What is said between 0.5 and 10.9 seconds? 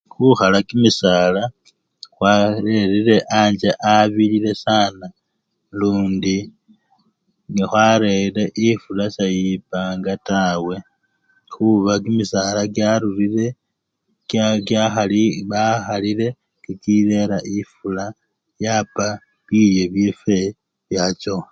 kimisala khwarereire anche abilile sana lundi khwarerire efula seyipanga tawe